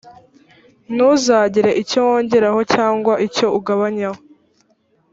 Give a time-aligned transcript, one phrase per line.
[0.93, 4.19] ntuzagire icyo wongeraho cyangwa icyo ugabanyaho.